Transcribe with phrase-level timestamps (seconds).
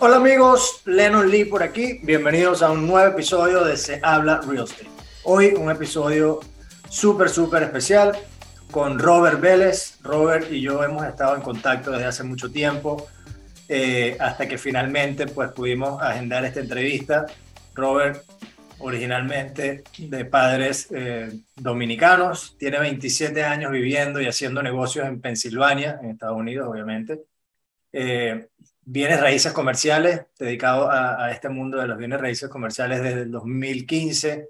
[0.00, 1.98] Hola amigos, Lennon Lee por aquí.
[2.04, 4.88] Bienvenidos a un nuevo episodio de Se habla real estate.
[5.24, 6.38] Hoy un episodio
[6.88, 8.16] súper, súper especial
[8.70, 9.98] con Robert Vélez.
[10.04, 13.08] Robert y yo hemos estado en contacto desde hace mucho tiempo
[13.68, 17.26] eh, hasta que finalmente pues pudimos agendar esta entrevista.
[17.74, 18.22] Robert
[18.78, 26.10] originalmente de padres eh, dominicanos, tiene 27 años viviendo y haciendo negocios en Pensilvania, en
[26.10, 27.24] Estados Unidos, obviamente.
[27.92, 28.46] Eh,
[28.90, 33.30] bienes raíces comerciales, dedicado a, a, este mundo de los bienes raíces comerciales desde el
[33.30, 34.48] 2015.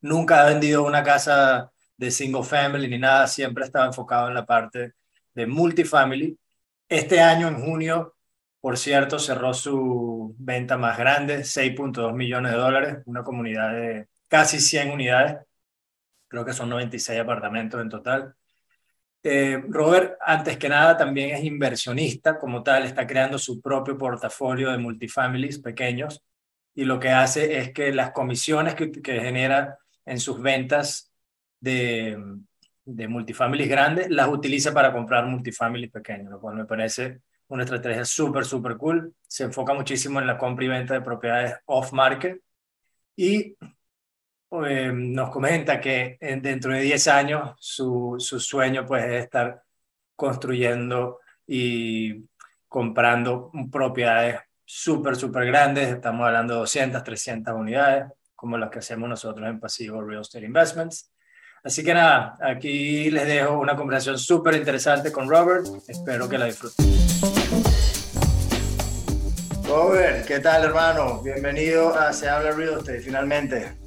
[0.00, 4.46] Nunca ha vendido una casa de single family ni nada, siempre estaba enfocado en la
[4.46, 4.94] parte
[5.34, 6.38] de multifamily.
[6.88, 8.14] Este año, en junio,
[8.60, 14.60] por cierto, cerró su venta más grande, 6.2 millones de dólares, una comunidad de casi
[14.60, 15.38] 100 unidades,
[16.28, 18.34] creo que son 96 apartamentos en total.
[19.26, 24.70] Eh, Robert, antes que nada, también es inversionista como tal, está creando su propio portafolio
[24.70, 26.22] de multifamilies pequeños
[26.74, 31.10] y lo que hace es que las comisiones que, genera en sus ventas
[31.58, 32.18] de,
[32.84, 38.04] de multifamilies grandes las utiliza para comprar multifamilies pequeños, lo cual me parece una estrategia
[38.04, 39.14] súper, súper cool.
[39.26, 42.42] Se enfoca muchísimo en la compra y venta de propiedades off-market
[43.16, 43.56] y
[44.62, 49.62] eh, nos comenta que dentro de 10 años su, su sueño pues, es estar
[50.14, 52.24] construyendo y
[52.68, 55.88] comprando propiedades súper, súper grandes.
[55.88, 60.46] Estamos hablando de 200, 300 unidades, como las que hacemos nosotros en Pasivo Real Estate
[60.46, 61.10] Investments.
[61.62, 65.66] Así que nada, aquí les dejo una conversación súper interesante con Robert.
[65.88, 66.84] Espero que la disfruten.
[69.66, 71.22] Robert, ¿qué tal, hermano?
[71.22, 73.83] Bienvenido a Se Habla Real Estate, finalmente.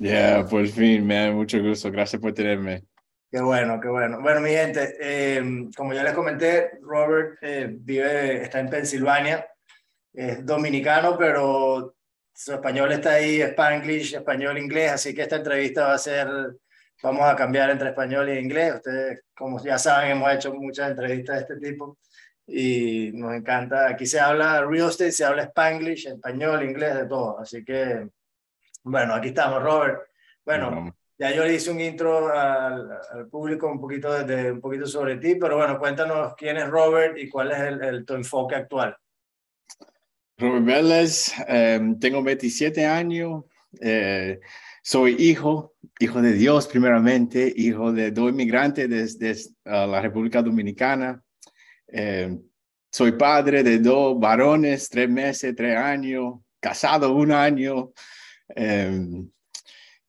[0.00, 1.90] Yeah, por fin, me da mucho gusto.
[1.90, 2.84] Gracias por tenerme.
[3.30, 4.20] Qué bueno, qué bueno.
[4.20, 9.46] Bueno, mi gente, eh, como ya les comenté, Robert eh, vive, está en Pensilvania,
[10.12, 11.94] es dominicano, pero
[12.34, 16.28] su español está ahí, spanglish, español, inglés, así que esta entrevista va a ser
[17.02, 18.74] Vamos a cambiar entre español e inglés.
[18.74, 21.98] Ustedes, como ya saben, hemos hecho muchas entrevistas de este tipo
[22.46, 23.88] y nos encanta.
[23.88, 27.38] Aquí se habla real estate, se habla spanglish, español, inglés, de todo.
[27.38, 28.06] Así que,
[28.82, 30.00] bueno, aquí estamos, Robert.
[30.44, 34.86] Bueno, ya yo le hice un intro al, al, público un poquito, de, un poquito
[34.86, 38.54] sobre ti, pero bueno, cuéntanos quién es Robert y cuál es el, el tu enfoque
[38.54, 38.96] actual.
[40.38, 43.44] Robert Vélez, eh, tengo 27 años.
[43.80, 44.40] Eh,
[44.82, 48.88] soy hijo, hijo de Dios primeramente, hijo de dos inmigrantes
[49.18, 49.32] desde
[49.66, 51.22] uh, la República Dominicana.
[51.86, 52.38] Eh,
[52.90, 57.92] soy padre de dos varones, tres meses, tres años, casado un año.
[58.56, 59.24] Eh,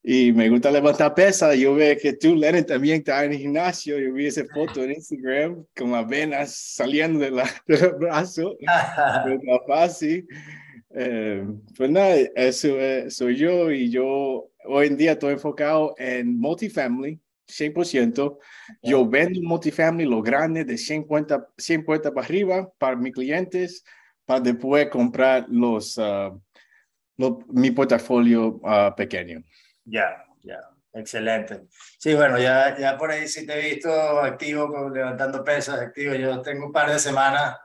[0.04, 1.56] y me gusta levantar pesas.
[1.58, 4.00] Yo veo que tú, Lennon, también estás en el gimnasio.
[4.00, 7.32] Yo vi esa foto en Instagram con las venas saliendo de
[7.68, 8.58] del brazo.
[8.60, 10.28] es fácil.
[10.94, 11.46] Eh,
[11.78, 12.76] pues nada, eso
[13.10, 18.38] soy yo y yo hoy en día estoy enfocado en multifamily, 100%.
[18.84, 23.84] Yo vendo multifamily, lo grande, de 100 puertas, 100 puertas para arriba, para mis clientes,
[24.26, 26.40] para después comprar los, uh,
[27.22, 29.44] lo, mi portafolio uh, pequeño.
[29.86, 30.60] Ya, ya.
[30.94, 31.68] Excelente.
[31.98, 33.90] Sí, bueno, ya, ya por ahí sí te he visto
[34.20, 36.16] activo, levantando pesas, activo.
[36.16, 37.58] Yo tengo un par de semanas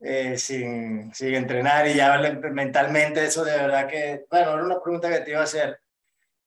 [0.00, 2.18] eh, sin, sin entrenar y ya
[2.52, 5.80] mentalmente eso de verdad que, bueno, era una pregunta que te iba a hacer.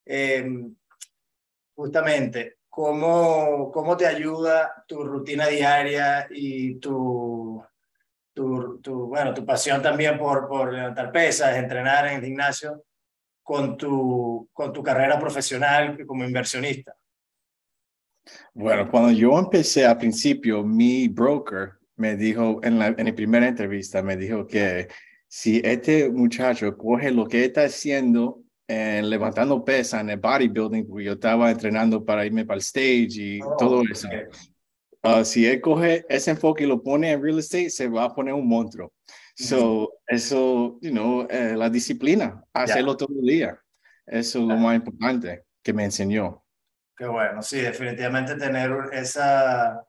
[0.05, 0.47] Eh,
[1.73, 7.63] justamente, ¿cómo, ¿cómo te ayuda tu rutina diaria y tu,
[8.37, 12.83] tu, tu, bueno, tu pasión también por, por levantar pesas, entrenar en el gimnasio
[13.41, 16.93] con tu, con tu carrera profesional como inversionista?
[18.53, 23.47] Bueno, cuando yo empecé al principio, mi broker me dijo en la, en la primera
[23.47, 24.87] entrevista, me dijo que
[25.27, 31.05] si este muchacho coge lo que está haciendo en levantando pesas en el bodybuilding, porque
[31.05, 34.07] yo estaba entrenando para irme para el stage y oh, todo eso.
[34.07, 34.25] Okay.
[35.07, 38.13] Uh, si él coge ese enfoque y lo pone en real estate, se va a
[38.13, 38.93] poner un monstruo.
[39.35, 42.97] So, eso, you know, eh, la disciplina, hacerlo yeah.
[42.97, 43.59] todo el día.
[44.07, 46.43] Eso es lo más importante que me enseñó.
[46.95, 49.85] Qué bueno, sí, definitivamente tener esa,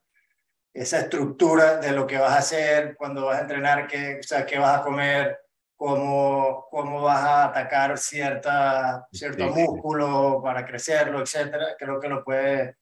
[0.74, 4.44] esa estructura de lo que vas a hacer cuando vas a entrenar, qué, o sea,
[4.44, 5.38] qué vas a comer,
[5.76, 11.68] cómo, cómo vas a atacar cierta, cierto músculo para crecerlo, etcétera.
[11.78, 12.76] Creo que lo puedes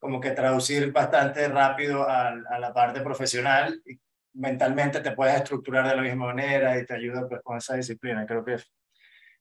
[0.00, 4.00] como que traducir bastante rápido a, a, la parte profesional y
[4.34, 8.26] mentalmente te puedes estructurar de la misma manera y te ayuda pues, con esa disciplina.
[8.26, 8.56] Creo que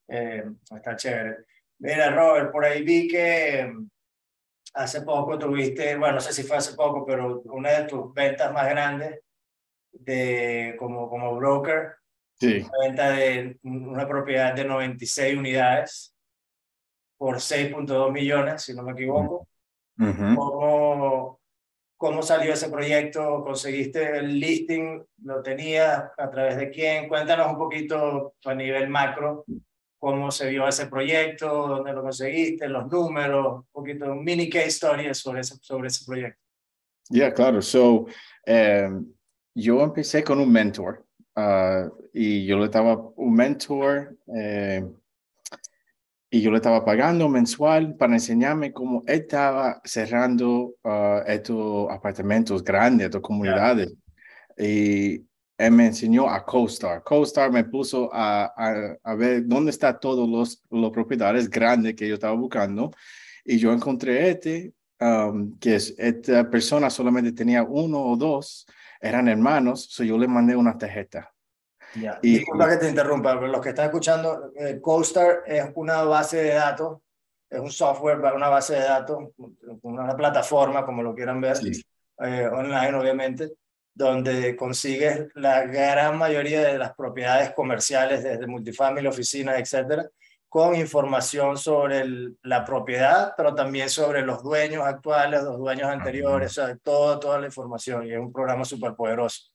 [0.09, 0.43] eh,
[0.75, 1.45] está chévere.
[1.79, 3.73] Mira, Robert, por ahí vi que
[4.75, 8.53] hace poco tuviste, bueno, no sé si fue hace poco, pero una de tus ventas
[8.53, 9.21] más grandes
[9.91, 11.99] de, como, como broker
[12.39, 12.61] Sí.
[12.61, 16.15] Una venta de una propiedad de 96 unidades
[17.17, 19.48] por 6.2 millones, si no me equivoco.
[19.99, 21.39] ¿Cómo,
[21.97, 23.43] ¿Cómo salió ese proyecto?
[23.43, 25.03] ¿Conseguiste el listing?
[25.23, 26.05] ¿Lo tenías?
[26.17, 27.09] ¿A través de quién?
[27.09, 29.45] Cuéntanos un poquito a nivel macro
[29.99, 34.67] cómo se vio ese proyecto, dónde lo conseguiste, los números, un poquito, un mini case
[34.67, 36.41] story sobre ese, sobre ese proyecto.
[37.09, 37.61] Ya, claro.
[37.61, 38.07] So,
[38.47, 39.13] um,
[39.53, 41.05] yo empecé con un mentor
[41.35, 44.85] uh, y yo le estaba un mentor eh,
[46.31, 52.63] y yo le estaba pagando mensual para enseñarme cómo él estaba cerrando uh, estos apartamentos
[52.63, 53.93] grandes, estas comunidades.
[54.57, 55.25] Y
[55.57, 57.03] él me enseñó a CoStar.
[57.03, 62.07] CoStar me puso a, a, a ver dónde están todos los, los propiedades grandes que
[62.07, 62.91] yo estaba buscando.
[63.43, 68.67] Y yo encontré este, um, que es, esta persona solamente tenía uno o dos,
[69.01, 71.33] eran hermanos, so yo le mandé una tarjeta.
[71.95, 72.19] Ya.
[72.21, 76.37] Y, Disculpa que te interrumpa, pero los que están escuchando, eh, CoStar es una base
[76.37, 76.99] de datos,
[77.49, 79.29] es un software para una base de datos,
[79.81, 81.83] una plataforma, como lo quieran ver, Sí.
[82.23, 83.53] eh, online obviamente,
[83.93, 90.07] donde consigues la gran mayoría de las propiedades comerciales, desde multifamily, oficinas, etcétera,
[90.47, 96.57] con información sobre el- la propiedad, pero también sobre los dueños actuales, los dueños anteriores,
[96.57, 98.05] o sea, todo, toda la información.
[98.07, 99.48] Y es un programa súper poderoso.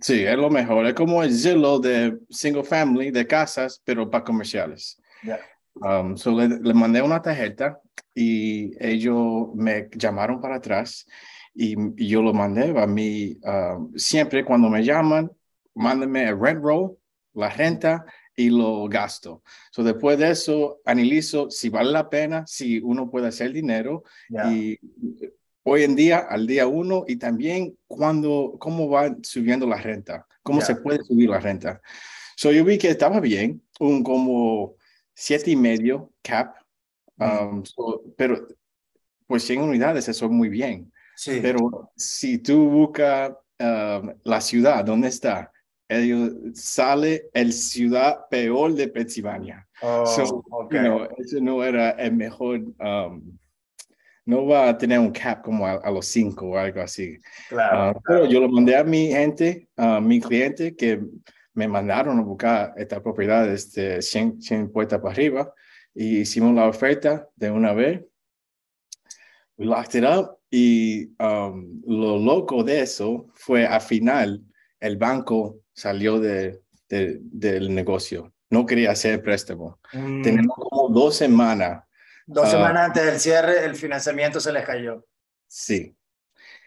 [0.00, 0.86] Sí, es lo mejor.
[0.86, 5.00] Es como el Zillow de single family, de casas, pero para comerciales.
[5.22, 5.38] Ya.
[5.74, 7.80] Um, so le, le mandé una tarjeta
[8.14, 11.06] y ellos me llamaron para atrás
[11.54, 13.36] y, y yo lo mandé a mí.
[13.42, 15.30] um, siempre cuando me llaman,
[15.74, 16.96] mándenme el rent roll,
[17.34, 18.04] la renta
[18.36, 19.42] y lo gasto.
[19.70, 24.52] So después de eso, analizo si vale la pena, si uno puede hacer dinero Ya.
[24.52, 24.78] y
[25.64, 30.60] hoy en día, al día uno, y también cuando, cómo va subiendo la renta, cómo
[30.60, 30.66] Ya.
[30.66, 31.80] se puede subir la renta.
[32.36, 34.74] So yo vi que estaba bien, un como
[35.14, 36.54] siete y medio cap,
[37.18, 38.46] um, so- pero
[39.26, 40.92] pues 100 unidades, eso es muy bien.
[41.16, 41.38] Sí.
[41.40, 45.50] Pero si tú buscas um, la ciudad, ¿dónde está?
[45.88, 49.66] Ellos, sale el ciudad peor de Pensilvania.
[49.80, 50.72] Oh, So, ok.
[50.72, 53.38] you know, eso no era el mejor, um,
[54.26, 57.18] no va a tener un cap como a, a los cinco o algo así.
[57.48, 61.00] Claro, Ah, pero yo lo mandé a mi gente, a mi cliente, que
[61.52, 65.52] me mandaron a buscar esta propiedad de 100, 100 puertas para arriba
[65.94, 68.02] y hicimos la oferta de una vez.
[69.56, 74.42] We locked it up y um, lo loco de eso fue al final
[74.80, 78.32] el banco salió de, de- del negocio.
[78.50, 79.78] No quería hacer préstamo.
[79.92, 81.84] Mm, Tenemos como dos semanas.
[82.26, 85.04] Dos ah, semanas antes del cierre, el financiamiento se les cayó.
[85.46, 85.94] Sí.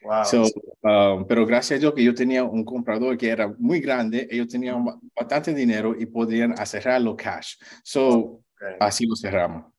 [0.04, 0.26] Wow.
[0.26, 0.44] So,
[0.84, 4.48] um, pero gracias a Dios que yo tenía un comprador que era muy grande, ellos
[4.48, 7.56] tenían ba- bastante dinero y podían cerrarlo cash.
[7.84, 8.42] So, Ok.
[8.80, 9.72] así lo cerramos.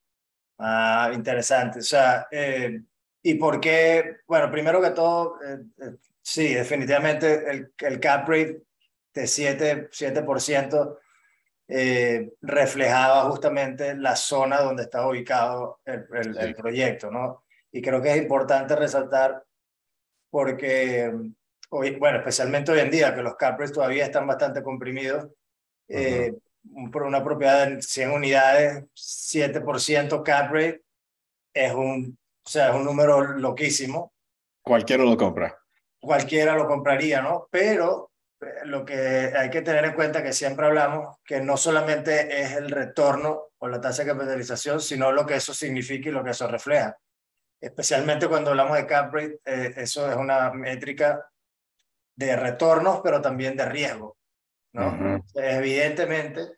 [0.59, 1.79] Ah, interesante.
[1.79, 2.81] O sea, eh,
[3.23, 4.17] ¿y por qué?
[4.27, 8.63] Bueno, primero que todo, eh, eh, sí, definitivamente el, el cap rate
[9.15, 10.99] de 7, 7%
[11.69, 16.55] eh, reflejaba justamente la zona donde estaba ubicado el, el- el Sí.
[16.55, 17.45] proyecto, ¿no?
[17.71, 19.45] Y creo que es importante resaltar
[20.31, 21.13] porque,
[21.71, 25.29] hoy, bueno, especialmente hoy en día, que los cap rates todavía están bastante comprimidos,
[25.89, 26.33] eh,
[26.73, 30.83] un- por una propiedad de 100 unidades, 7% cap rate,
[31.55, 34.13] es un, o sea, es un número loquísimo.
[34.63, 35.59] Cualquiera lo compra.
[36.01, 37.49] Cualquiera lo compraría, ¿no?
[37.51, 38.11] Pero
[38.65, 42.71] lo que hay que tener en cuenta que siempre hablamos que no solamente es el
[42.71, 46.47] retorno o la tasa de capitalización, sino lo que eso significa y lo que eso
[46.47, 46.97] refleja.
[47.61, 51.29] Especialmente cuando hablamos de cap rate, eh, eso es una métrica
[52.15, 54.17] de retornos, pero también de riesgo,
[54.73, 54.89] ¿no?
[54.89, 55.25] Ujú.
[55.35, 56.53] Evidentemente,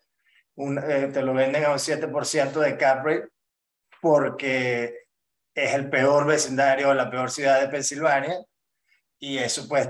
[0.55, 3.29] un, eh, te lo venden a un 7% de cap rate
[3.99, 5.05] porque
[5.55, 8.39] es el peor vecindario, la peor ciudad de Pensilvania,
[9.19, 9.89] y eso pues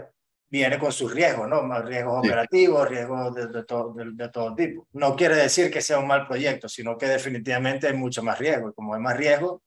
[0.51, 1.61] viene con sus riesgos, ¿no?
[1.81, 2.27] Riesgos Sí.
[2.27, 4.85] operativos, riesgos de, de todo, de, de todo tipo.
[4.91, 8.69] No quiere decir que sea un mal proyecto, sino que definitivamente hay mucho más riesgo,
[8.69, 9.61] y como hay más riesgo,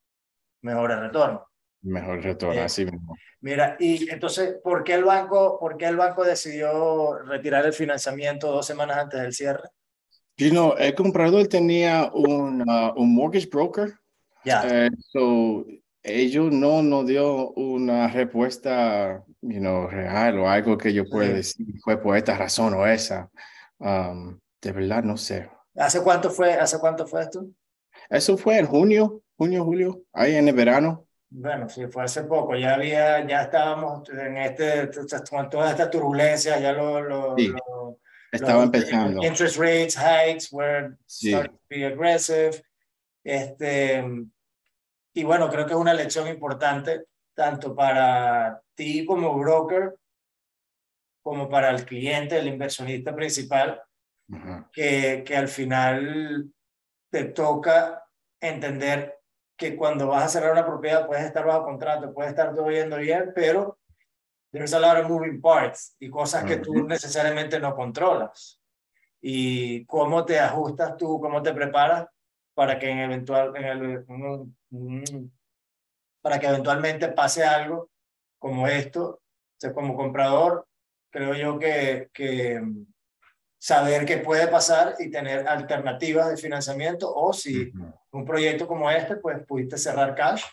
[0.61, 1.47] mejor el retorno.
[1.83, 3.17] Mejor retorno, Eh, así mismo.
[3.41, 8.51] Mira, y entonces, ¿por qué el banco, por qué el banco decidió retirar el financiamiento
[8.53, 9.69] dos semanas antes del cierre?
[10.37, 13.93] You know, el comprador tenía un, uh, un mortgage broker,
[14.45, 15.65] Ya, eh, so
[16.05, 21.33] ellos no nos dio una respuesta, you know, real o algo que yo pueda Sí.
[21.35, 23.31] decir fue por esta razón o esa.
[23.79, 25.51] Um, de verdad, no sé.
[25.77, 27.47] ¿hace cuánto fue, hace cuánto fue esto?
[28.09, 31.07] Eso fue en junio, junio, julio, ahí en el verano.
[31.31, 34.89] Bueno, sí, fue hace poco, ya había, ya estábamos en este,
[35.29, 37.99] con toda esta turbulencia, ya lo, lo, Sí, lo-
[38.31, 39.25] Estaba los empezando.
[39.25, 41.31] Interest rates, hikes were Sí.
[41.31, 42.63] starting to be aggressive.
[43.25, 44.05] Este,
[45.15, 49.95] y bueno, creo que es una lección importante tanto para ti como broker,
[51.23, 53.81] como para el cliente, el inversionista principal,
[54.73, 56.51] que, que al final
[57.11, 58.05] te toca
[58.41, 59.21] entender
[59.57, 62.97] que cuando vas a cerrar una propiedad puedes estar bajo contrato, puede estar todo yendo
[62.97, 63.79] bien, pero
[64.51, 68.61] there's a lot of moving parts y cosas que tú necesariamente no controlas.
[69.21, 72.07] Y cómo te ajustas tú, cómo te preparas
[72.55, 74.05] para que en eventual, en el,
[74.71, 75.29] mm,
[76.23, 77.91] para que eventualmente pase algo
[78.39, 79.05] como esto.
[79.07, 80.67] O sea, como comprador,
[81.11, 82.87] creo yo que, que mm,
[83.59, 87.73] saber qué puede pasar y tener alternativas de financiamiento o si
[88.11, 90.45] un proyecto como este, pues pudiste cerrar cash,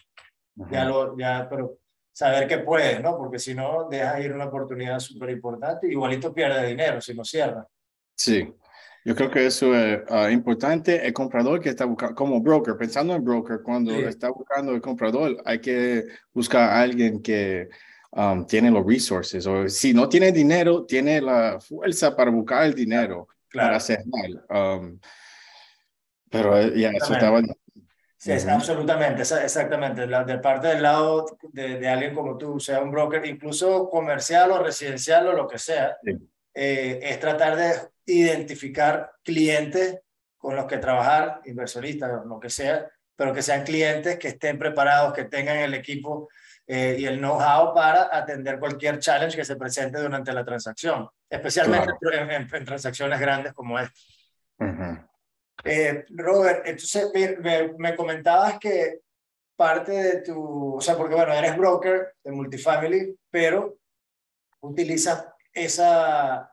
[0.69, 1.77] ya lo, ya, pero
[2.13, 3.17] saber que puedes, ¿no?
[3.17, 7.67] Porque si no, dejas ir una oportunidad súper importante, igualito pierdes dinero si no cierras.
[8.15, 8.53] Sí,
[9.03, 11.05] yo creo que eso es ah, importante.
[11.05, 14.01] El comprador que está buscando, como broker, pensando en broker, cuando Sí.
[14.03, 17.67] está buscando el comprador, hay que buscar a alguien que
[18.11, 22.73] um, tiene los resources, o si no tiene dinero, tiene la fuerza para buscar el
[22.75, 24.05] dinero para cerrar.
[24.49, 24.99] Um,
[26.29, 27.41] pero eh, ya, eso estaba.
[28.17, 28.53] Sí, es- Ujú.
[28.53, 30.05] absolutamente, esa- exactamente.
[30.07, 34.51] La, de parte del lado de, de alguien como tú, sea un broker, incluso comercial
[34.51, 36.11] o residencial o lo que sea, Sí.
[36.53, 37.73] eh, es tratar de
[38.05, 39.99] identificar clientes
[40.37, 45.13] con los que trabajar, inversionistas lo que sea, pero que sean clientes que estén preparados,
[45.13, 46.27] que tengan el equipo
[46.65, 51.91] eh, y el know-how para atender cualquier challenge que se presente durante la transacción, especialmente
[52.13, 53.99] en, en- en transacciones grandes como esta.
[54.59, 54.97] Ujú.
[55.63, 59.01] Eh, Robert, entonces me, me- me comentabas que
[59.55, 63.77] parte de tu, o sea, porque bueno, eres broker de multifamily, pero
[64.61, 66.51] utilizas esa,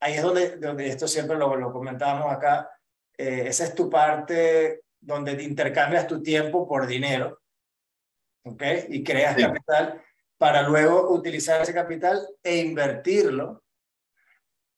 [0.00, 2.70] ahí es donde, donde esto siempre lo, lo comentábamos acá,
[3.16, 7.40] eh, esa es tu parte donde te intercambias tu tiempo por dinero,
[8.44, 8.62] ¿ok?
[8.88, 9.42] Y creas Sí.
[9.42, 10.02] capital
[10.36, 13.62] para luego utilizar ese capital e invertirlo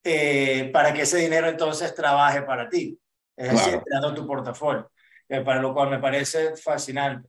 [0.03, 2.99] eh, para que ese dinero entonces trabaje para ti.
[3.37, 4.91] Es decir, creando tu portafolio,
[5.29, 7.29] eh, para lo cual me parece fascinante.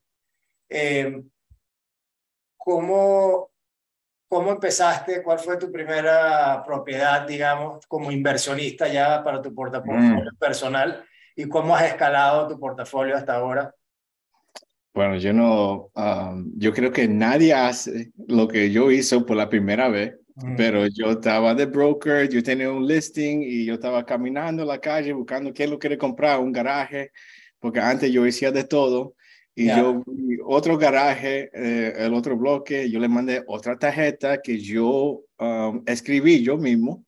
[0.70, 1.22] Eh,
[2.58, 3.51] ¿cómo,
[4.32, 5.22] ¿Cómo empezaste?
[5.22, 11.04] ¿Cuál fue tu primera propiedad, digamos, como inversionista ya para tu portafolio personal?
[11.36, 13.76] ¿Y cómo has escalado tu portafolio hasta ahora?
[14.94, 19.50] Bueno, yo no, um, yo creo que nadie hace lo que yo hice por la
[19.50, 20.56] primera vez, Mm.
[20.56, 24.80] pero yo estaba de broker, yo tenía un listing y yo estaba caminando en la
[24.80, 27.12] calle buscando qué lo quiere comprar, un garaje,
[27.60, 29.16] porque antes yo hacía de todo
[29.56, 29.78] y Ya.
[29.80, 35.24] yo vi otro garaje, eh, el otro bloque, yo le mandé otra tarjeta que yo
[35.40, 37.06] um, escribí yo mismo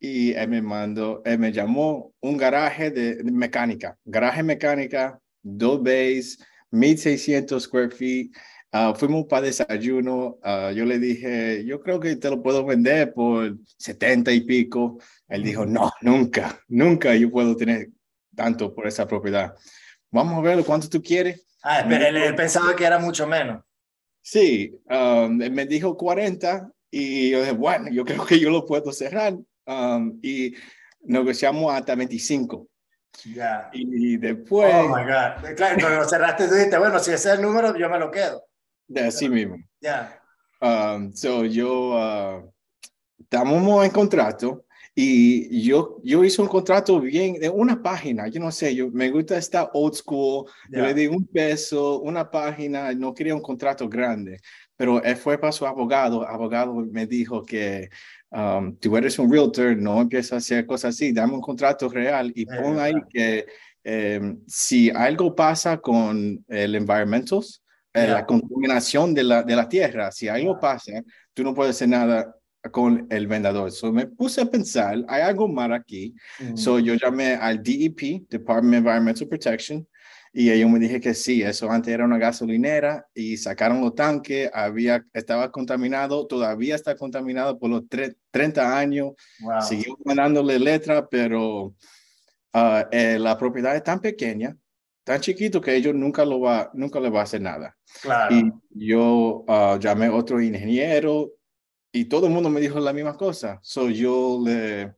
[0.00, 5.82] y él me mandó, él me llamó un garaje de, de mecánica, garaje mecánica, dos
[5.82, 6.38] bays,
[6.70, 8.32] 1600 square feet.
[8.72, 10.38] Ah, fuimos para desayuno.
[10.42, 14.98] ah, yo le dije, yo creo que te lo puedo vender por 70 y pico.
[15.28, 17.90] Él dijo, no, nunca, nunca yo puedo tener
[18.34, 19.54] tanto por esa propiedad.
[20.10, 21.46] Vamos a ver cuánto tú quieres.
[21.66, 23.64] Ah, pero él, él pensaba que era mucho menos.
[24.20, 28.92] Sí, um, me dijo 40 y yo dije, bueno, yo creo que yo lo puedo
[28.92, 29.34] cerrar.
[29.66, 30.54] Um, y
[31.00, 32.68] negociamos hasta 25.
[33.34, 33.70] Ya.
[33.72, 35.54] Y después, Oh my God.
[35.56, 38.10] Claro, cuando lo cerraste, tú dijiste, bueno, si ese es el número, yo me lo
[38.10, 38.44] quedo.
[38.86, 39.56] de así mismo.
[39.80, 40.20] Ya.
[40.60, 42.52] Um, so yo, uh,
[43.18, 44.64] estamos en contrato
[44.96, 49.10] y yo, yo hice un contrato bien, de una página, yo no sé, yo me
[49.10, 53.88] gusta estar old school, yo le di un peso, una página, no quería un contrato
[53.88, 54.40] grande,
[54.76, 57.88] pero él fue para su abogado, abogado me dijo que
[58.30, 62.32] um, tú eres un realtor, no empiezas a hacer cosas así, dame un contrato real
[62.32, 63.46] y pon ahí que
[63.82, 70.12] em, si algo pasa con el environmentals, eh, la contaminación de la, de la tierra,
[70.12, 70.92] si algo pasa,
[71.32, 72.32] tú no puedes hacer nada
[72.70, 73.70] con el vendedor.
[73.70, 76.14] So me puse a pensar, hay algo mal aquí.
[76.54, 79.86] So yo llamé al DEP, Department of Environmental Protection,
[80.36, 84.50] y ellos me dije que sí, eso antes era una gasolinera y sacaron los tanques,
[84.52, 87.84] había, estaba contaminado, todavía está contaminado por los
[88.32, 89.12] 30 años.
[89.38, 89.62] Wow.
[89.62, 94.56] Seguimos mandándole letra, pero uh, eh, la propiedad es tan pequeña,
[95.04, 97.76] tan chiquito que ellos nunca lo va, nunca le va a hacer nada.
[98.02, 98.34] Claro.
[98.34, 101.30] Y yo uh, llamé a otro ingeniero
[101.94, 103.60] y todo el mundo me dijo la misma cosa.
[103.62, 104.96] So yo le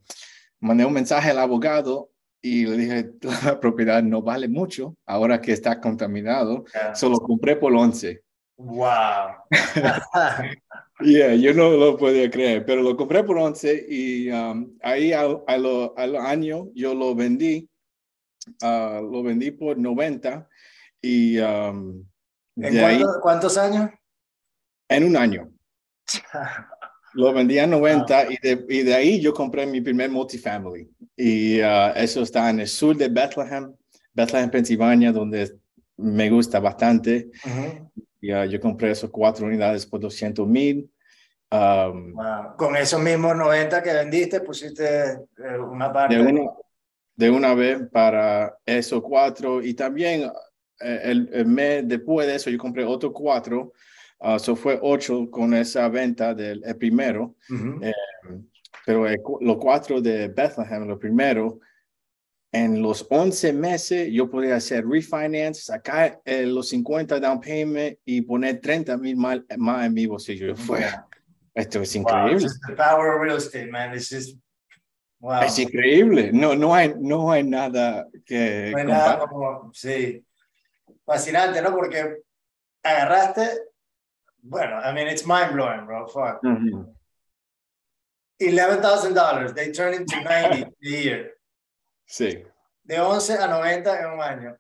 [0.61, 2.11] mandé un mensaje al abogado
[2.41, 3.11] y le dije,
[3.45, 6.65] la propiedad no vale mucho ahora que está contaminado.
[6.95, 8.23] Solo compré por 11.
[8.57, 9.29] ¡Wow!
[11.01, 15.43] yeah, yo no lo podía creer, pero lo compré por 11 y um, ahí al,
[15.47, 17.69] al, año yo lo vendí.
[18.63, 20.49] Uh, lo vendí por 90
[21.03, 21.39] y...
[21.41, 22.07] Um,
[22.57, 23.91] ¿En cuánto, cuántos años?
[24.89, 25.53] En un año.
[27.17, 30.87] Lo vendí a 90 y, de, y, de, ahí yo compré mi primer multifamily.
[31.17, 33.75] Y uh, eso está en el sur de Bethlehem,
[34.13, 35.57] Bethlehem, Pensilvania, donde
[35.97, 37.31] me gusta bastante.
[37.43, 37.91] Uh -huh.
[38.21, 40.91] y, uh, yo compré esos cuatro unidades por 200 mil.
[41.51, 42.57] Um, wow.
[42.59, 46.17] Con esos mismos 90 que vendiste, pusiste eh, una parte.
[46.17, 46.51] De una,
[47.17, 49.63] de una vez para esos cuatro.
[49.63, 50.31] Y también
[50.81, 53.73] eh, el, el mes después de eso, yo compré otros cuatro.
[54.19, 57.85] Uh, so fue ocho con esa venta del el primero, uh -huh.
[57.85, 57.95] eh,
[58.87, 61.61] pero el, los cuatro de Bethlehem, lo primero,
[62.53, 68.23] en los 11 meses yo podía hacer refinance, sacar eh, los 50 down payment y
[68.23, 70.57] poner 30 mil más, más, en mi bolsillo.
[70.57, 70.81] Fue,
[71.55, 72.47] esto es increíble.
[72.47, 73.95] Wow, the power of real estate, man.
[73.95, 74.39] It's just,
[75.21, 75.43] wow.
[75.43, 76.31] Es increíble.
[76.33, 78.71] No, no, hay, no hay nada que...
[78.73, 80.25] No hay nada como, sí.
[81.05, 81.75] Fascinante, ¿no?
[81.75, 82.23] Porque
[82.83, 83.49] agarraste
[84.49, 86.07] bueno, I mean, it's mind blowing, bro.
[86.07, 86.43] Fuck.
[86.43, 86.97] Mm -hmm.
[88.39, 89.55] $11,000.
[89.55, 91.35] They turn into 90 a year.
[92.07, 92.45] Sí.
[92.85, 94.57] De 11 a 90 en un año.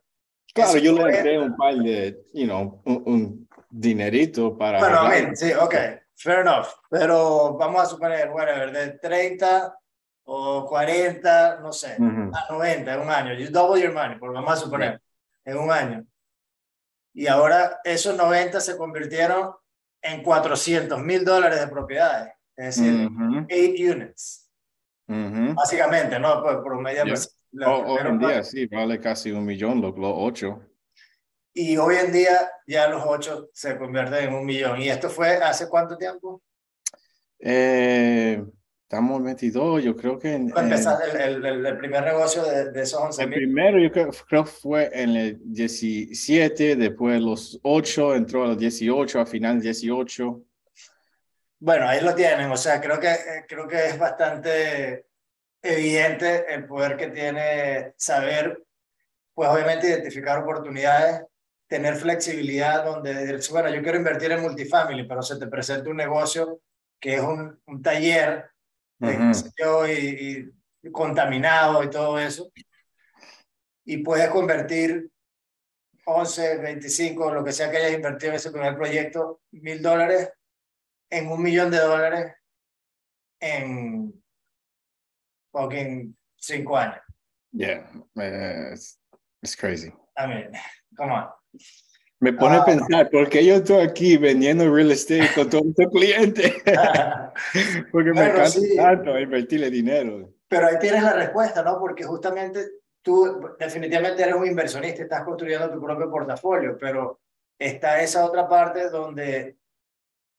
[0.54, 4.78] Claro, Eso yo le entré un par de, you know, un, un dinerito para.
[4.78, 5.74] Bueno, I mean, sí, ok,
[6.16, 6.68] fair enough.
[6.90, 9.78] Pero vamos a suponer, whatever, de 30
[10.24, 12.30] o 40, no sé, mm -hmm.
[12.34, 13.34] a 90 en un año.
[13.34, 15.50] You double your money, porque vamos a suponer, sí.
[15.50, 16.06] en un año.
[17.12, 19.54] Y ahora esos 90 se convirtieron
[20.08, 23.47] en 400 mil dólares de propiedades, es decir, uh -huh.
[23.49, 24.50] eight units.
[25.08, 25.54] Uh -huh.
[25.54, 26.42] Básicamente, ¿no?
[26.42, 27.69] Por, por media yeah.
[27.69, 30.62] Hoy en día sí, vale casi un millón los, los ocho.
[31.54, 34.80] Y hoy en día ya los ocho se convierten en un millón.
[34.80, 36.42] ¿Y esto fue hace cuánto tiempo?
[37.38, 38.45] Eh,
[38.88, 40.32] estamos en 22, yo creo que...
[40.32, 44.10] En, empezaste el, el, el, primer negocio de, de esos 11 El primero yo creo,
[44.28, 50.40] creo, fue en el 17, después los 8, entró a los 18, a final 18.
[51.58, 53.08] Bueno, ahí lo tienen, o sea, creo que,
[53.49, 55.06] creo que es bastante
[55.62, 58.62] evidente el poder que tiene saber,
[59.34, 61.22] pues obviamente identificar oportunidades,
[61.66, 66.60] tener flexibilidad donde, bueno, yo quiero invertir en multifamily, pero se te presenta un negocio
[67.00, 68.55] que es un, un taller
[69.00, 69.89] uh -huh.
[69.89, 72.50] y, y, contaminado y todo eso.
[73.85, 75.11] Y puedes convertir
[76.04, 80.30] 11, 25, lo que sea que hayas invertido en ese primer proyecto, mil dólares
[81.11, 82.35] en un millón de dólares
[83.41, 84.13] en
[85.52, 87.00] fucking cinco años.
[87.52, 88.99] Yeah, it's,
[89.43, 89.93] it's crazy.
[90.17, 90.52] I mean,
[90.97, 91.28] come on.
[92.18, 95.92] Me pone a pensar, ¿por qué yo estoy aquí vendiendo real estate con todos estos
[95.92, 96.54] clientes?
[97.92, 98.74] Porque me encanta sí.
[98.74, 100.32] tanto invertirle dinero.
[100.48, 101.78] Pero ahí tienes la respuesta, ¿no?
[101.78, 102.66] Porque justamente
[103.02, 107.20] tú definitivamente eres un inversionista, estás construyendo tu propio portafolio, pero
[107.58, 109.58] está esa otra parte donde,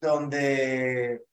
[0.02, 1.26] donde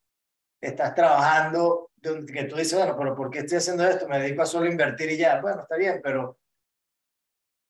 [0.61, 4.07] estás trabajando, donde, que tú dices, bueno, pero ¿por qué estoy haciendo esto?
[4.09, 5.41] Me dedico a solo invertir y ya.
[5.41, 6.39] Bueno, está bien, pero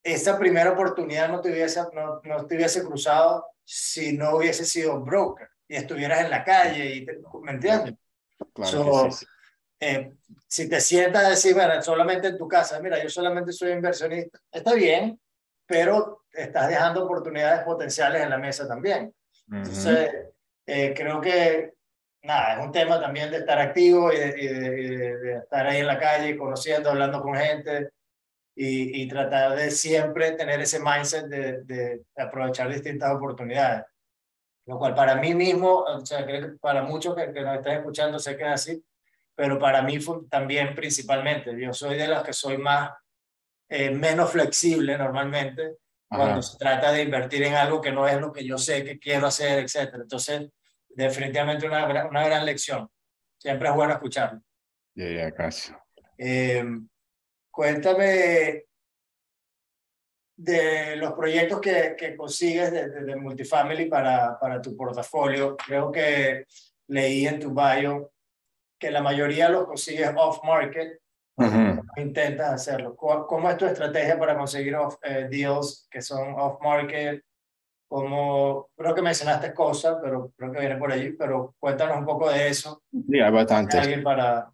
[0.04, 5.00] esa primera oportunidad no te hubiese, no, no te hubiese cruzado si no hubiese sido
[5.00, 7.94] broker y estuvieras en la calle, y te, ¿me entiendes?
[8.52, 9.26] Claro so, sí, sí.
[9.80, 10.12] Eh,
[10.46, 14.38] si te sientas a decir, bueno, solamente en tu casa, mira, yo solamente soy inversionista,
[14.52, 15.18] está bien,
[15.66, 19.14] pero estás dejando oportunidades potenciales en la mesa también.
[19.48, 19.56] Uh -huh.
[19.58, 20.10] Entonces,
[20.66, 21.74] eh, creo que,
[22.22, 25.36] nada, es un tema también de estar activo y de, y de, y de, de
[25.38, 27.90] estar ahí en la calle, conociendo, hablando con gente,
[28.56, 33.84] y, y, tratar de siempre tener ese mindset de, de, aprovechar distintas oportunidades.
[34.66, 37.78] Lo cual para mí mismo, o sea, creo que para muchos que, que nos están
[37.78, 38.84] escuchando sé que es así,
[39.34, 41.58] pero para mí fue, también principalmente.
[41.60, 42.92] Yo soy de los que soy más,
[43.68, 46.22] eh, menos flexible normalmente Ajá.
[46.22, 48.98] cuando se trata de invertir en algo que no es lo que yo sé que
[48.98, 49.94] quiero hacer, etc.
[49.94, 50.48] Entonces,
[50.88, 52.88] definitivamente una, una gran lección.
[53.36, 54.40] Siempre es bueno escucharlo.
[54.94, 55.76] Ya, ya, gracias.
[56.16, 56.64] Eh,
[57.54, 58.64] cuéntame
[60.36, 65.56] de los proyectos que, que consigues de, de, de, multifamily para, para tu portafolio.
[65.56, 66.46] Creo que
[66.88, 68.10] leí en tu bio
[68.78, 70.98] que la mayoría los consigues off-market.
[71.36, 71.82] Uh -huh.
[71.96, 72.96] Intentas hacerlo.
[72.96, 77.22] ¿Cómo es tu estrategia para conseguir off, eh, deals que son off-market?
[77.88, 82.30] Como, creo que mencionaste cosas, pero creo que viene por allí, pero cuéntanos un poco
[82.30, 82.82] de eso.
[82.90, 83.98] Sí, hay bastante.
[83.98, 84.50] Para,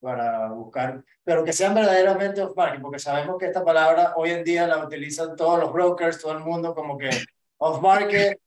[0.00, 4.66] para buscar, pero que sean verdaderamente off-market, porque sabemos que esta palabra hoy en día
[4.66, 7.10] la utilizan todos los brokers, todo el mundo como que
[7.58, 8.38] off-market,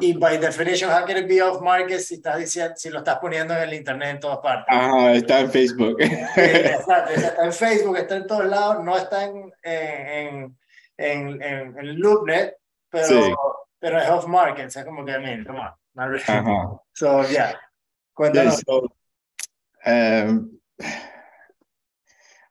[0.00, 3.54] y by definition, how can it be off-market si, estás diciendo, si lo estás poniendo
[3.54, 4.66] en el internet en todas partes?
[4.68, 5.96] Ah, está en Facebook.
[6.00, 10.58] Exacto, está en Facebook, está en todos lados, no está en, en,
[10.96, 12.56] en, en, en LoopNet,
[12.88, 13.34] pero, sí.
[13.78, 16.24] pero es off-market, o sea, como que, I mean, come on, not really.
[16.26, 16.80] Ajá.
[16.92, 17.60] So, yeah,
[18.14, 18.56] cuéntanos.
[18.56, 18.88] Yeah, so,
[19.86, 20.59] um,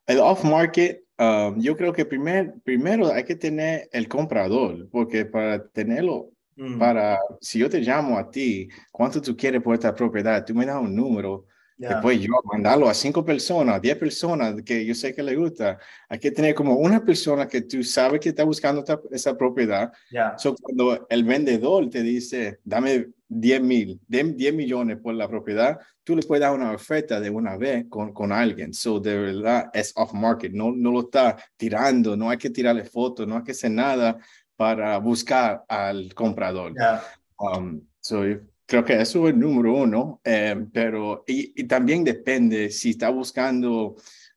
[0.10, 5.68] el off-market, um, yo creo que primer, primero hay que tener el comprador, porque para
[5.68, 6.80] tenerlo, mm.
[6.80, 10.44] para, si yo te llamo a ti, ¿cuánto tú quieres por esta propiedad?
[10.44, 11.46] Tú me das un número,
[11.78, 11.90] yeah.
[11.90, 15.78] después yo mandarlo a cinco personas, diez personas que yo sé que le gusta.
[16.10, 19.92] Hay que tener como una persona que tú sabes que está buscando esta, esa propiedad.
[20.10, 20.38] Yeah.
[20.40, 26.16] So, cuando el vendedor te dice, dame 10 mil, 10 millones por la propiedad, tú
[26.16, 28.74] le puedes dar una oferta de una vez con, con alguien.
[28.74, 30.52] So, de verdad, es off market.
[30.52, 34.18] No, no lo está tirando, no hay que tirarle fotos, no hay que hacer nada
[34.56, 36.74] para buscar al comprador.
[36.74, 37.04] Yeah.
[37.38, 38.24] Um, so,
[38.66, 43.10] creo que eso es el número uno, eh, pero y, y, también depende si está
[43.10, 43.96] buscando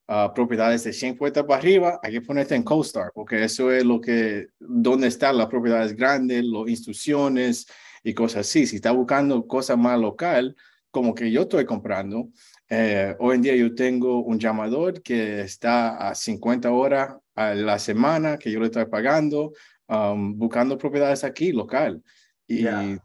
[0.09, 3.85] uh, propiedades de 100 puertas para arriba, hay que ponerte en CoStar, porque eso es
[3.85, 7.67] lo que, donde están las propiedades grandes, las instrucciones,
[8.03, 8.67] y cosas así.
[8.67, 10.57] Si está buscando cosas más local,
[10.91, 12.29] como que yo estoy comprando,
[12.69, 17.79] eh, hoy en día yo tengo un llamador que está a 50 horas a la
[17.79, 19.53] semana que yo le estoy pagando,
[19.89, 22.03] um, buscando propiedades aquí local.
[22.47, 22.99] Y yeah.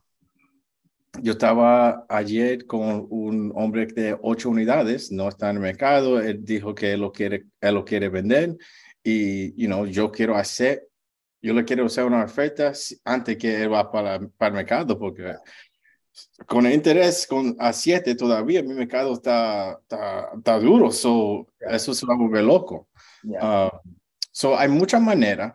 [1.21, 6.43] yo estaba ayer con un hombre de ocho unidades, no está en el mercado, él
[6.43, 8.57] dijo que él lo quiere, él lo quiere vender
[9.03, 10.85] y, you know, yo quiero hacer
[11.41, 12.71] yo le quiero hacer una oferta
[13.05, 15.35] antes que él va para, para el mercado, porque
[16.45, 21.75] con el interés con a 7 todavía mi mercado está, está, está duro, so, Yeah.
[21.75, 22.87] eso se va a volver loco.
[23.23, 23.67] Yeah.
[23.67, 23.69] Uh,
[24.31, 25.53] so hay muchas maneras.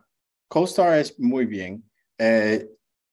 [0.49, 1.83] CoStar es muy bien.
[2.19, 2.69] Eh,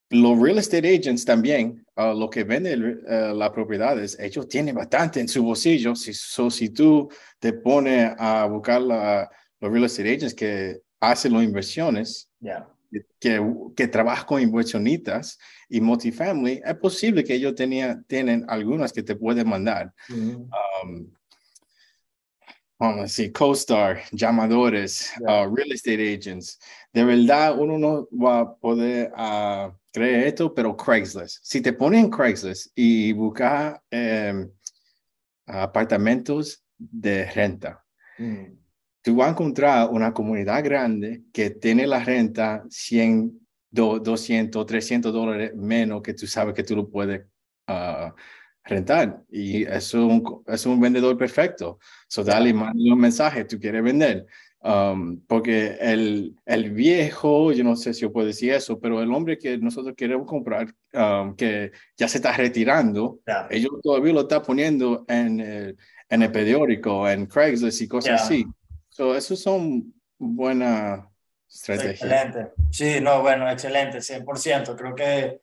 [0.10, 5.20] los real estate agents también, uh, lo que venden uh, las propiedades, ellos tienen bastante
[5.20, 5.96] en su bolsillo.
[5.96, 9.30] Si, so, si tú te pones a buscar la,
[9.60, 12.68] los real estate agents que hacen las inversiones, Yeah.
[13.20, 13.40] que,
[13.76, 15.38] que trabaja con inversionistas
[15.70, 19.94] y multifamily, es posible que ellos tenía, tienen algunas que te pueden mandar.
[20.10, 20.50] Mm -hmm.
[20.84, 21.12] um,
[22.80, 25.44] vamos a decir, CoStar, llamadores, Yeah.
[25.48, 26.58] uh, real estate agents.
[26.94, 31.40] De verdad, uno no va a poder uh, creer esto, pero Craigslist.
[31.44, 34.50] Si te ponen en Craigslist y buscas um,
[35.46, 37.84] apartamentos de renta,
[38.18, 38.58] Mm.
[39.02, 43.40] Tú vas a encontrar una comunidad grande que tiene la renta 100,
[43.72, 47.22] 200, 300 dólares menos que tú sabes que tú lo puedes
[47.68, 48.12] uh,
[48.64, 49.22] rentar.
[49.30, 51.80] Y es un, es un vendedor perfecto.
[52.08, 54.26] So, dale, mándale un mensaje, tú quieres vender.
[54.62, 59.10] Um, porque el, el viejo, yo no sé si yo puedo decir eso, pero el
[59.14, 63.48] hombre que nosotros queremos comprar, um, que ya se está retirando, Yeah.
[63.52, 65.78] ellos todavía lo están poniendo en el,
[66.10, 68.26] en el periódico, en Craigslist y cosas Yeah.
[68.26, 68.46] así.
[69.00, 71.06] So, eso son buenas
[71.50, 72.02] estrategias.
[72.02, 72.52] Excelente.
[72.70, 74.76] Sí, no, bueno, excelente, 100%.
[74.76, 75.40] Creo que,